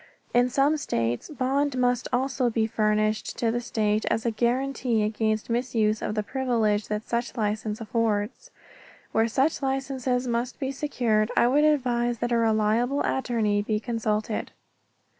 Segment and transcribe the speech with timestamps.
[0.33, 5.47] In some states bond must also be furnished to the state as a guaranty against
[5.47, 8.49] misuse of the privilege that such license affords.
[9.11, 14.53] Where such licenses must be secured I would advise that a reliable attorney be consulted.